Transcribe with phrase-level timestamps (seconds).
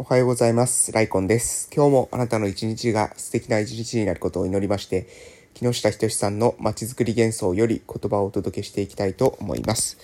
[0.00, 0.92] おはようございます。
[0.92, 1.68] ライコンです。
[1.76, 5.06] 今日もあなたの一日が素敵な一日になることを祈りまして、
[5.52, 9.98] 木下仁さんのまちづくり幻想より言葉をお届けしていきたいと思います。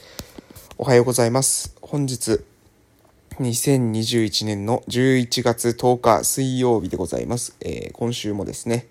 [0.77, 1.75] おはようございます。
[1.81, 2.45] 本日、
[3.41, 7.57] 2021年の11月10日水曜日でございます。
[7.63, 8.89] えー今週もですね、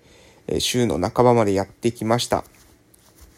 [0.58, 2.42] 週の半ばまでやってきました。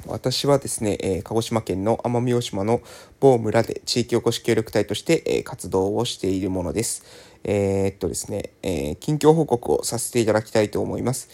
[0.08, 2.80] 私はですね、え鹿児島県の奄美大島の
[3.20, 7.04] 某村で地域おこし協力隊として、え活動をしているものです。
[7.44, 11.28] えーっとですね、え近況報告をさせていただきたいと思います。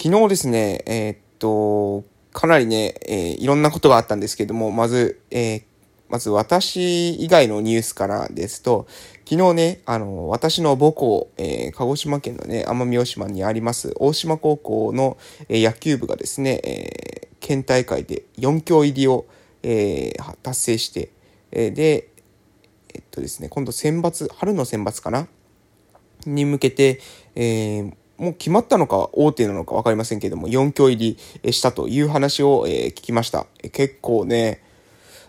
[0.00, 5.62] 昨日ですね、えっと、かなりね、えーいろんなことがあったんですけども、まず、えー
[6.10, 8.86] まず私以外のニュースからですと、
[9.28, 15.16] 昨日ね、あの、私の母校、えー鹿児島県のね、奄美大島にあります、大島高校の、
[15.48, 19.26] え野球部がですね、えー県大会で4強入りを、
[19.62, 21.10] えー達成して、
[21.50, 22.10] えーで、
[22.94, 25.28] えっとですね、今度選抜、春の選抜かな
[26.26, 27.00] に向けて、
[27.34, 33.46] えーもう決まったのか大手なのか分かりませんけれども、4強入りしたという話を、えー聞きました。
[33.72, 34.62] 結構ね、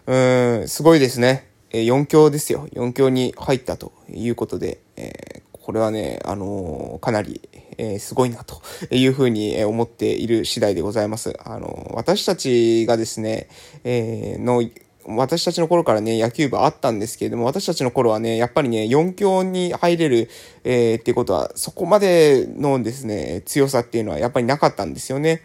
[0.05, 1.47] うーん、すごいですね。
[1.69, 2.67] えー4強ですよ。
[2.73, 7.39] 4強に入ったということで、えーこれはね、あのーかなり、
[7.79, 11.37] えすごいなというふうに思っている次第でございます。
[11.45, 13.47] あの私たちがですね、
[13.85, 14.61] えの、
[15.05, 20.29] 私たちの頃からね、野球部あったんですけれども、私たちの頃はね、やっぱりね、4強に入れる、
[20.65, 25.41] えーっていうことは、そこまでのですね、強さっていうのはやっぱりなかったんですよね。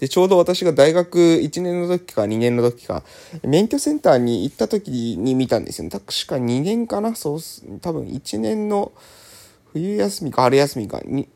[0.00, 3.04] で、ちょうど私が大学1年の時か2年の時か、
[3.44, 5.90] 免許センターに行った時に見たんですよね。
[5.90, 8.90] 確か2年かなそうす、多分1年の
[9.72, 11.28] 冬休みか春休みかに、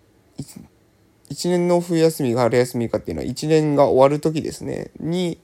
[1.31, 4.91] 1年の冬休みか春休みかっていうのは1年が終わる時ですね。
[5.01, 5.39] に、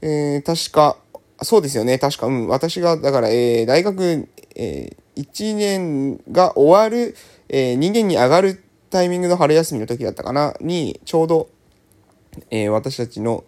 [0.00, 0.96] えー確か、
[1.42, 1.98] そうですよね。
[1.98, 2.48] 確か、うん。
[2.48, 7.14] 私が、だから、えー大学、え1年が終わる、
[7.48, 11.48] え2年に上がるタイミングの春休みの時だったかな、に、ちょうど、
[12.50, 13.44] えー私たちの、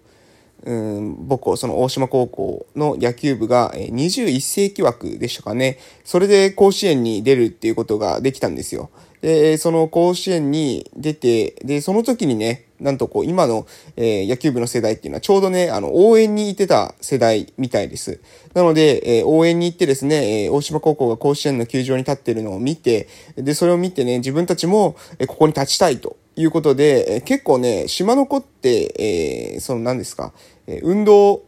[0.67, 5.79] うん、母校、その大島高校の野球部が、21世紀枠でしたかね。
[6.05, 8.91] それで甲子園に出るっていうことができたんですよ。
[9.21, 13.67] で、その甲子園に出て、で、その時にね、なんとこう、今の、
[13.97, 18.21] えー野球部の世代っていうのはちょうどね、あの、応援に行ってた世代みたいです。
[18.55, 30.33] なので、えー応援に行ってですね、えー大島高校が甲子園の球場に立ってるのを見て、で、それを見てね、自分たちも、えここに立ちたいということで、え結構ね、島の子って、えーその何ですか、
[30.67, 31.45] え運動、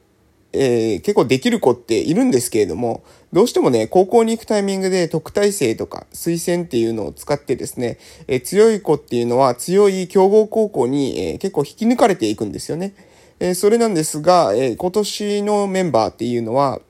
[0.52, 3.02] えー結構できる子っているんですけれども、
[3.32, 7.98] どうしてもね、高校に行くタイミングで特待生とか推薦っていうのを使ってですね、
[8.28, 12.94] えー強い子っていうのは強い強豪高校に、えー結構引き抜かれていくんですよね。
[13.38, 16.80] えそれなんですが、え今年のメンバーっていうのは、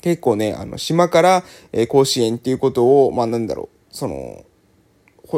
[0.00, 4.44] 結構ね、あの、島から、え甲子園っていうことを、まあなんだろう、その、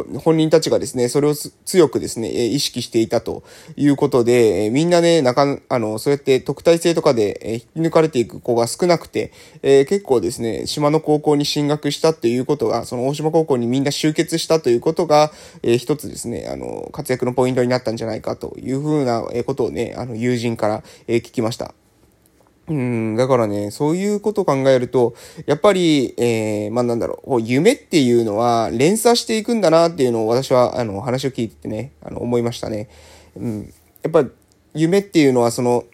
[0.03, 3.44] 本人たちがですね、それを強くですね、意識していたと
[3.77, 9.32] いうことで、みんなね、なか、あの、そうやって特待生とかで、引き抜かれていく子が少なくて、
[9.62, 15.31] えー結構ですね、島の高校に進学したっていうことが、その大島高校にみんな集結したということが、
[15.62, 21.75] えー一つですね、あの、活躍のポイントになったんじゃないかというふうなことをね、あの、友人から、え聞きました。
[22.66, 25.14] うん、だからね、そういうことを考えると、
[25.47, 32.88] やっぱり、えー、まあなんだろう、夢っていうのは連鎖していくんだなっていうのを私は、あの、話を聞いててね、あの、思いましたね。
[33.36, 33.72] うん。
[34.02, 34.25] やっぱ、
[34.72, 35.84] 夢っていうのは、その、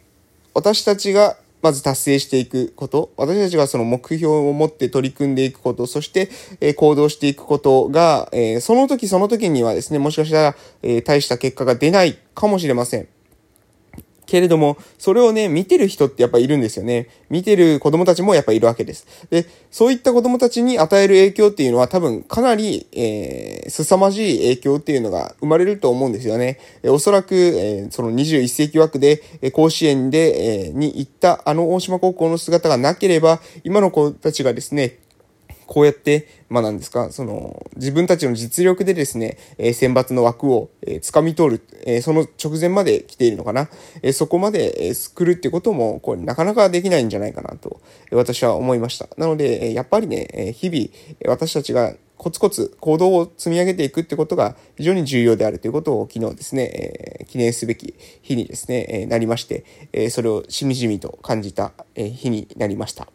[0.54, 13.08] 私たちが、まず達成していくこと、私たちがその目標を持って取り組んでいくこと、そして、え行動していくことが、えその時その時にはですね、もしかしたら、え大した結果が出ないかもしれません。
[14.30, 17.08] けれども、それをね、見てる人ってやっぱいるんですよね。
[17.30, 19.06] 見てる子供たちもやっぱいるわけです。
[19.28, 26.60] で、そういった子供たちに与える影響っていうのは多分かなり、えー、凄まじい影響っていうのが生まれると思うんですよね。
[26.84, 34.98] えーおそらく、えーその21世紀枠で、えー甲子園で、えーに行ったあの大島高校の姿がなければ、今の子たちがですね、
[35.70, 43.70] こうやって、まあなんですか、その、自分たちの実力でですね、え選抜の枠を、え掴み取る、えその直前まで来ているのかな。
[44.02, 47.80] えそこまで、えー作るってことも、これなかなかできないんじゃないかなと、
[48.10, 49.08] 私は思いました。
[49.16, 63.06] なので、えやっぱりね、え日々、私たちがコツコツ行動を積み上げていくってことが非常に重要であるということを昨日ですね、えー記念すべき日にですね、えーなりまして、えーそれをしみじみと感じた、え日になりました。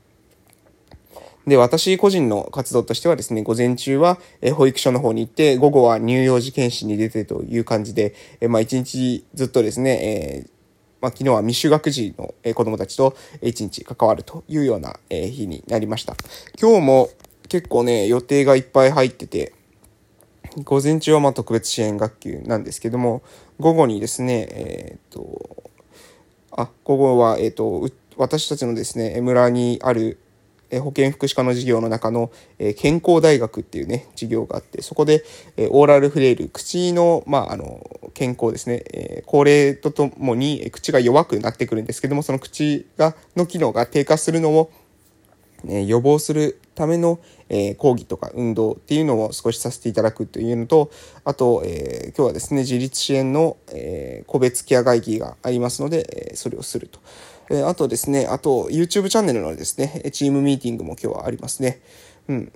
[1.48, 4.20] で、私個人の活動としてはですね、午前中は、
[4.56, 10.50] 保育所の方に行って、午後は乳幼児検診に出てという感じで、えまあ一日ずっとですね、えー
[11.02, 16.16] まあ、昨日は未就学児の子供たちと一日関わるというような日になりました。
[16.60, 17.10] 今日も、
[17.48, 19.54] 結構ね、予定がいっぱい入ってて、
[20.64, 23.22] 午前中はま特別支援学級なんですけども、
[23.60, 25.70] 午後にですね、えっ、と、
[26.52, 27.88] あ、午後は、えっ、と、
[28.18, 30.18] 私たちのですね、村にある
[30.76, 35.24] え保健福祉課の事業の中のえ健康大学っていうね、授業があって、そこで
[35.58, 37.82] えオーラルフレイル、口の、まあ、あの、
[38.14, 44.72] 健康ですね、え高齢とともに口が弱くなってくるんですけども、その口が、の機能が低下するのを、
[45.66, 47.20] ね、予防するための、
[47.50, 50.92] えー、講義とか運動っていうのを少しさせていただくというのと、
[51.24, 57.00] あと、えー、今日はですね、自立支援の、えー、個別ケア会議がありますので、えそれをすると。
[57.50, 61.82] えあとですね、あと YouTube チャンネルのですね、チームミーティングも今日はありますね。
[62.28, 62.52] うん。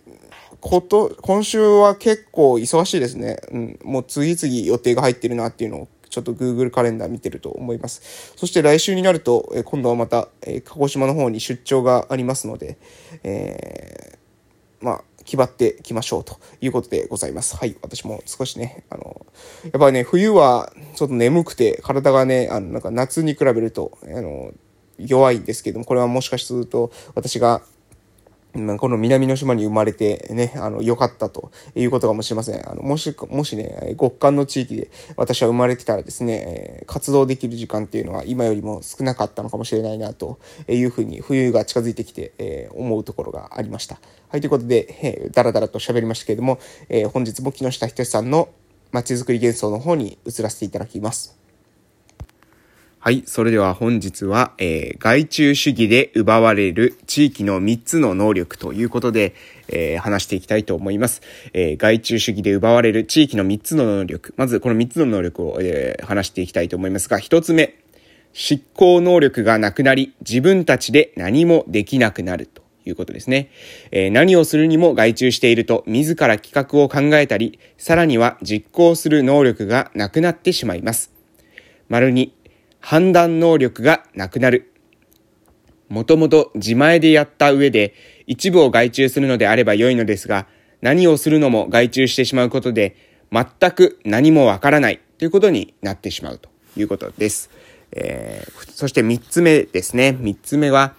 [0.61, 3.37] こと、今週は結構忙しいですね。
[3.51, 3.79] うん。
[3.83, 8.33] もう次々予定が入ってるなっていうのをちょっと Google カレンダー見てると思います。
[8.35, 12.77] そして来週になると、え今度はまた、え鹿児島の方に出張がありますので、
[13.23, 17.55] えー、まあ、気張ってきましょうということでございます。
[17.55, 17.75] はい。
[17.81, 19.25] 私も少しね、あの、
[19.65, 24.51] やっぱりね、冬はちょっと眠くて、体がね、あの、なんか夏に比べると、あの、
[24.97, 27.61] 弱いんですけども、これはもしかすると私が
[28.53, 32.69] この南の島に生まれてね、あの、良かったということかもしれません。
[32.69, 43.99] あの、もし、もしね、極寒の地域で私は生まれてたらですね、活動できる時間っていうのは今よりも少なかったのかもしれないなというふうに冬が近づいてきて、えー、思うところがありました。
[44.29, 46.59] はい、ということで、えー、だらだらと喋りましたけれども、
[46.89, 48.49] えー、本日も木下仁さんの
[48.91, 51.38] 街づくり幻想の方に移らせていただきます。
[53.01, 53.23] はい。
[53.25, 59.35] それでは本日は、えー、外注主義で奪われる地域の3つの能力ということで、
[59.69, 61.21] えー、話していきたいと思います。
[61.53, 64.33] えー、外注主義で奪われる地域の3つの能力。
[64.35, 67.75] まずこの3つの能力を、えー、話していきたいと思いますが、1つ目。
[68.33, 72.61] 執行能力がなくなり、自分たちで何もできなくなると。
[72.85, 73.51] いうことですね、
[73.91, 81.11] えー、何をするにも外注していると自ら企画を考えたり、さらには実行する能力がなくなってしまいます。
[81.89, 82.33] 丸に
[82.79, 84.73] 判断能力がなくなる。
[85.89, 87.93] もともと自前でやった上で
[88.27, 90.47] 一部を外注するのであれば良いのですが、
[90.81, 92.95] 何をするのも外注してしまうことで、
[93.31, 97.49] 全く何もわからないということになってしまうということです。
[97.91, 100.15] えー、そして三つ目ですね。
[100.19, 100.93] 三つ目は、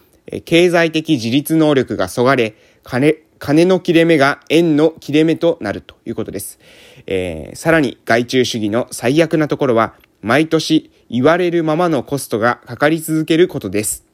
[0.44, 6.58] 経済的自立能力がそがれ、金、金の切れ目が円の切れ目となるということです。
[7.06, 14.04] えー、さらに外注主義の最悪なところは、毎年言われるままのコストがかかり続けることです。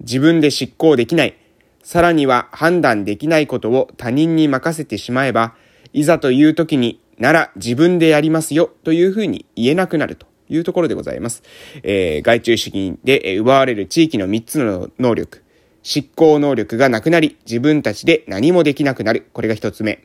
[0.00, 1.36] 自分で執行できない、
[1.82, 5.54] さらには判断できないことを他人に任せてしまえば、
[5.92, 11.42] いざという時になら自分でやりますよというふうに言えなくなるというところでございます。
[11.82, 15.42] えー、外注主義で奪われる地域の3つの能力、
[15.82, 19.28] 執行能力がなくなり、自分たちで何もできなくなる。
[19.32, 20.04] これが1つ目。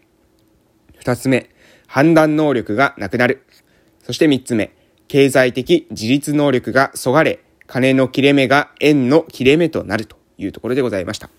[1.02, 1.50] 2つ目、
[1.86, 3.44] 判断能力がなくなる。
[4.04, 4.72] そして3つ目、
[5.08, 11.30] 経済的自立能力がそがれ、金の切れ目が円の切れ目となるというところでございました。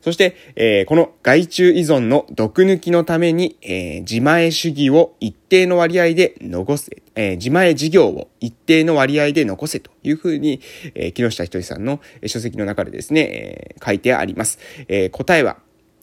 [0.00, 10.60] そして、えー、この外注依存の毒抜きのために、えー、自前主義を一定の割合で残せ、えー、自前事業を一定の割合で残せというふうに、
[10.94, 14.58] え木下ひとりさんの書籍の中でですね、え書いてあります。
[14.88, 15.58] え答えは、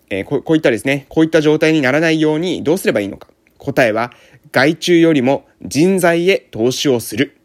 [0.10, 3.28] えこういったですね、こういった状態にならないようにどうすればいいのか。
[3.58, 4.12] 答えは、
[4.52, 7.38] 外注よりも人材へ投資をする。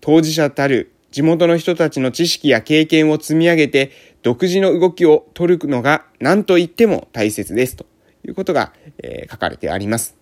[0.00, 3.90] 当事者たる地元の人たちの知識や経験を積み上げて
[4.22, 7.86] 独自の動きを取るのが何と言っても大切ですと
[8.26, 10.16] いうことが、えー、書かれてあります。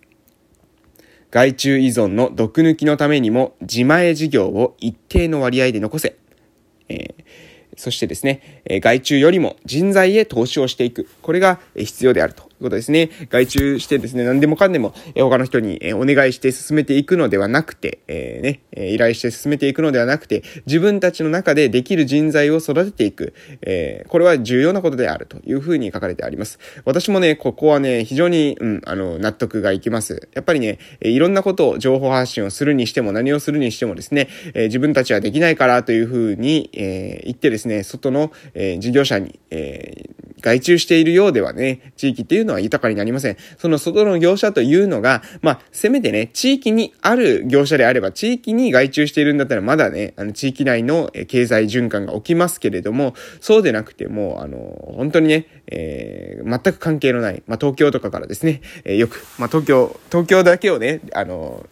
[1.30, 6.16] 外注依存の毒抜きのためにも自前事業を一定の割合で残せ。
[6.88, 7.46] えー
[7.76, 11.08] そしてですね、外注よりも人材へ投資をしていく。
[11.22, 13.10] これが必要であるということですね。
[13.30, 23.34] 外注してですね、何でもかんでも他の人にお願いして進めていくのではなくて、えー、ね、依頼して進めていくのではなくて、自分たちの中でできる人材を育てていく。
[23.62, 26.58] えー、これは重要なことであるというふうに書かれてあります。
[26.84, 30.28] 私もね、ここはね、非常に、うん、あの、納得がいきます。
[30.34, 40.10] やっぱりね、えいろんなことを情報発信をするにしても何をするにしてもですね、え、自分たちはできないからというふうに、えー、言ってですね、外の、え、事業者に、え、
[40.46, 43.36] 外注しているようではね、地域っていうのは豊かになりません。
[43.58, 61.66] その外の業者というのが、まあ、せめてね、地域にある業者であれば、地域に外注しているんだったら、まだね、あの、地域内の経済循環が起きますけれども、そうでなくても、あの、本当にね、えー、全く関係のない、まあ、東京とかからですね、えー、よく、まあ、東京、東京だけをね、あの、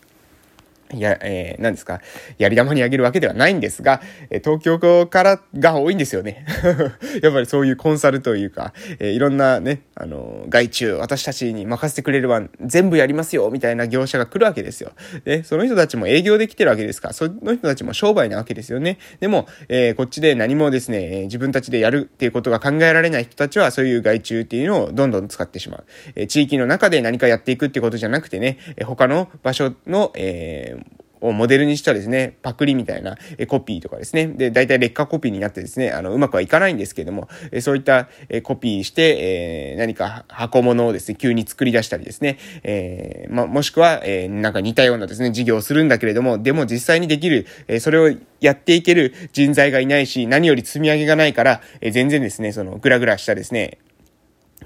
[1.00, 2.00] や、えー、何ですか、
[2.38, 4.00] やり玉にあげるわけではないんですが、
[4.30, 6.44] え東京からが多いんですよね。
[7.22, 14.92] やっぱりそういうコンサルというか、えー、いろんなね、あの、外注、私たちに任せてくれれば全部やりますよ、みたいな業者が来るわけですよ。
[15.24, 18.98] で、その人たちも営業できてるわけですから、その人たちも商売なわけですよね。
[19.20, 25.84] でも、えー、こっちで何もですね、え自分たちでやるっていうことが考えられない人たちは、そういう外注っていうのをどんどん使ってしまう。
[26.16, 30.83] え地域の中で何かやっていくっていうことじゃなくてね、え他の場所の、えー
[31.24, 33.16] をモデルにしたですね、パクリみたいな
[33.48, 37.28] コピーとかですね、で、大体劣化コピーになってですね、あの、うまくはいかないんですけれども、
[37.60, 38.08] そういった
[38.42, 53.78] コピーして、えー、何か箱物をですね、急に作り出したりですね、えー、ま、もしくは、えー、なんか似たようなですね、事業をするんだけれども、でも実際にできる、えそれをやっていける人材がいないし、何より積み上げがないから、え全然ですね、その、ぐらぐらしたですね、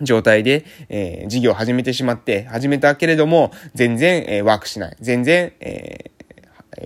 [0.02, 4.96] 状態で、えー、事業を始めてしまって、始めたけれども、全然、えー、ワークしない。
[5.00, 6.17] 全然、えー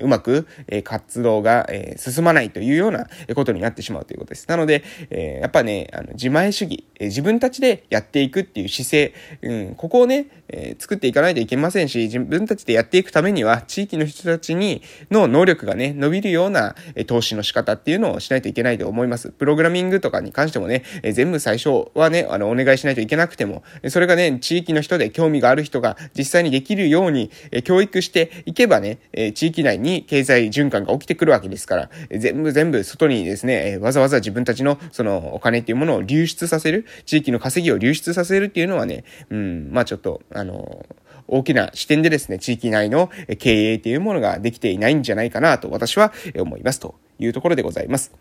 [0.01, 4.49] うまく、え活動が、え進まないというようなことになってしまうということです。
[4.49, 19.31] なので、えやっぱね、あの自前主義、え自分たちでやっていくっていう姿勢、うん、ここをね、え作っていかないといけませんし、自分たちでやっていくためには、地域の人たちに、の能力がね、伸びるような、え投資の仕方っていうのをしないといけないと思います。
[19.31, 40.87] プログラミングとかに関してもね、え全部最初はね、あの、お願いしないといけなくても、それがね、地域の人で興味がある人が実際にできるように、え教育していけばね、え地域内に経済循環が起きてくるわけですから、全部全部外にですね、わざわざ自分たちのそのお金っていうものを流出させる、地域の稼ぎを流出させるっていうのはね、うん、まあちょっと、あの、
[41.29, 48.13] 大きな視点でですね、地域内の経営っていうものができていないんじゃないかなと私は思いますというところでございます。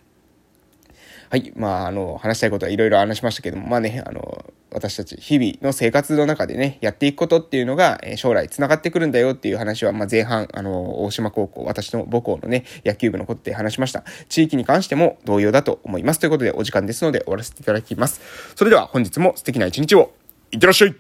[1.30, 1.54] はい。
[1.56, 14.04] まあ、あの、話したいことはいろいろ話しましたけども、まあね、あの、私たち日々の生活の中でね、やっていくことっていうのが、え将来繋がってくるんだよっていう話は、まあ、前半、あの、大島高校、私の母校のね、野球部のことで話しました。
[14.30, 16.20] 地域に関しても同様だと思います。
[16.20, 18.22] ということで、お時間ですので終わらせていただきます。
[18.56, 20.14] それでは本日も素敵な一日を、
[20.52, 20.96] いってらっしゃい